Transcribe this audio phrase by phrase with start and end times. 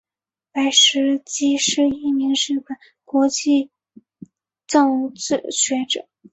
[0.51, 1.23] 白石隆
[1.59, 3.69] 是一名日本国际
[4.65, 6.07] 政治学者。